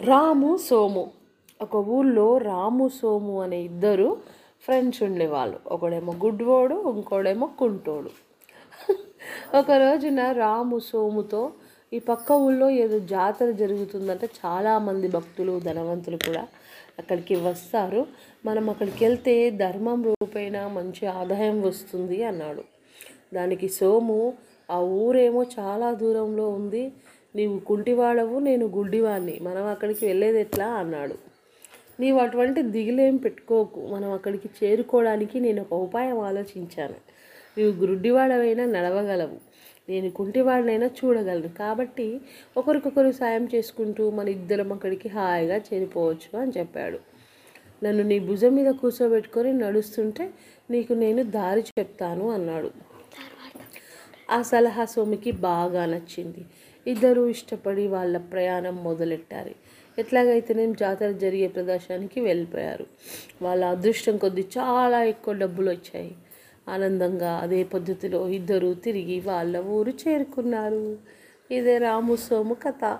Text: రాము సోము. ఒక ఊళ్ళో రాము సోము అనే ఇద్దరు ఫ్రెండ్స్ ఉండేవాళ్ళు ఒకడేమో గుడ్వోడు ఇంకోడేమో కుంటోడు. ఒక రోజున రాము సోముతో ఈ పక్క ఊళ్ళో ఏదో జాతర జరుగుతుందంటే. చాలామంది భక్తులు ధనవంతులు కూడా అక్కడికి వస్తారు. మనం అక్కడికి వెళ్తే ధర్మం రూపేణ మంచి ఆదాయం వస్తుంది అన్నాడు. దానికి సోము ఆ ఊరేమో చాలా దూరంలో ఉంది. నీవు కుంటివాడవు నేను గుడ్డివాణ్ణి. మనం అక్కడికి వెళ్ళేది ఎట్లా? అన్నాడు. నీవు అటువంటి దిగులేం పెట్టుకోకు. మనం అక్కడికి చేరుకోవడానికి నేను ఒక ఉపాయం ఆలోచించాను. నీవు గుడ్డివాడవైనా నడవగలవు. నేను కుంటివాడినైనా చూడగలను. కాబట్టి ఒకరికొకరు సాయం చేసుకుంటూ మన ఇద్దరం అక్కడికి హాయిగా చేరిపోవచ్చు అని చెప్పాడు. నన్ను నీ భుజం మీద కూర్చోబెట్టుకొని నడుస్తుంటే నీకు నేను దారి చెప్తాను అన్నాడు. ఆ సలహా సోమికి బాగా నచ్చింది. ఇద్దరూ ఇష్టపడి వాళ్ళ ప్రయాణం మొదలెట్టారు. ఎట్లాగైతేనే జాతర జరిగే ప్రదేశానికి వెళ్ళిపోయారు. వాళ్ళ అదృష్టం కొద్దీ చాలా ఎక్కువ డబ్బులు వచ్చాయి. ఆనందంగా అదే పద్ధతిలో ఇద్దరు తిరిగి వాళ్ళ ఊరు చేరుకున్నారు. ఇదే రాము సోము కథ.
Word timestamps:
రాము 0.00 0.56
సోము. 0.56 1.10
ఒక 1.62 1.76
ఊళ్ళో 1.76 2.38
రాము 2.38 2.90
సోము 3.02 3.42
అనే 3.42 3.60
ఇద్దరు 3.60 4.16
ఫ్రెండ్స్ 4.64 5.02
ఉండేవాళ్ళు 5.02 5.58
ఒకడేమో 5.66 6.12
గుడ్వోడు 6.24 6.92
ఇంకోడేమో 6.92 7.46
కుంటోడు. 7.58 8.10
ఒక 9.56 9.70
రోజున 9.70 10.32
రాము 10.32 10.78
సోముతో 10.78 11.52
ఈ 11.92 11.98
పక్క 11.98 12.32
ఊళ్ళో 12.32 12.70
ఏదో 12.70 12.98
జాతర 12.98 13.50
జరుగుతుందంటే. 13.50 14.28
చాలామంది 14.46 15.08
భక్తులు 15.08 15.60
ధనవంతులు 15.60 16.16
కూడా 16.16 16.48
అక్కడికి 16.98 17.34
వస్తారు. 17.34 18.06
మనం 18.46 18.70
అక్కడికి 18.70 19.04
వెళ్తే 19.04 19.50
ధర్మం 19.50 20.02
రూపేణ 20.02 20.66
మంచి 20.66 21.06
ఆదాయం 21.06 21.62
వస్తుంది 21.62 22.24
అన్నాడు. 22.24 22.62
దానికి 23.34 23.68
సోము 23.68 24.32
ఆ 24.70 24.78
ఊరేమో 24.78 25.42
చాలా 25.58 25.92
దూరంలో 25.92 26.48
ఉంది. 26.48 26.92
నీవు 27.36 27.58
కుంటివాడవు 27.58 28.38
నేను 28.38 28.66
గుడ్డివాణ్ణి. 28.66 29.38
మనం 29.42 29.66
అక్కడికి 29.66 30.06
వెళ్ళేది 30.06 30.40
ఎట్లా? 30.40 30.66
అన్నాడు. 30.66 31.14
నీవు 32.00 32.18
అటువంటి 32.18 32.62
దిగులేం 32.62 33.16
పెట్టుకోకు. 33.16 33.80
మనం 33.86 34.12
అక్కడికి 34.12 34.48
చేరుకోవడానికి 34.64 35.40
నేను 35.40 35.62
ఒక 35.62 35.72
ఉపాయం 35.72 36.18
ఆలోచించాను. 36.18 36.94
నీవు 37.58 37.72
గుడ్డివాడవైనా 37.72 38.64
నడవగలవు. 38.64 39.38
నేను 39.88 40.10
కుంటివాడినైనా 40.10 40.86
చూడగలను. 40.86 41.48
కాబట్టి 41.48 42.20
ఒకరికొకరు 42.56 43.12
సాయం 43.12 43.48
చేసుకుంటూ 43.54 44.10
మన 44.10 44.28
ఇద్దరం 44.28 44.72
అక్కడికి 44.72 45.08
హాయిగా 45.08 45.56
చేరిపోవచ్చు 45.56 46.38
అని 46.38 46.52
చెప్పాడు. 46.58 46.98
నన్ను 47.84 48.02
నీ 48.02 48.18
భుజం 48.18 48.54
మీద 48.54 48.70
కూర్చోబెట్టుకొని 48.70 49.52
నడుస్తుంటే 49.52 50.30
నీకు 50.70 50.92
నేను 50.92 51.22
దారి 51.22 51.60
చెప్తాను 51.60 52.30
అన్నాడు. 52.30 52.91
ఆ 54.32 54.42
సలహా 54.42 54.84
సోమికి 54.84 55.30
బాగా 55.30 55.86
నచ్చింది. 55.86 56.44
ఇద్దరూ 56.86 57.26
ఇష్టపడి 57.26 57.86
వాళ్ళ 57.86 58.18
ప్రయాణం 58.18 58.76
మొదలెట్టారు. 58.84 59.54
ఎట్లాగైతేనే 59.98 60.72
జాతర 60.72 61.10
జరిగే 61.10 61.48
ప్రదేశానికి 61.48 62.20
వెళ్ళిపోయారు. 62.20 62.86
వాళ్ళ 63.42 63.64
అదృష్టం 63.64 64.16
కొద్దీ 64.16 64.44
చాలా 64.58 65.04
ఎక్కువ 65.04 65.34
డబ్బులు 65.34 65.70
వచ్చాయి. 65.70 66.12
ఆనందంగా 66.68 67.32
అదే 67.42 67.64
పద్ధతిలో 67.64 68.28
ఇద్దరు 68.28 68.74
తిరిగి 68.74 69.20
వాళ్ళ 69.20 69.56
ఊరు 69.58 69.90
చేరుకున్నారు. 69.90 70.98
ఇదే 71.50 71.78
రాము 71.78 72.16
సోము 72.16 72.54
కథ. 72.54 72.98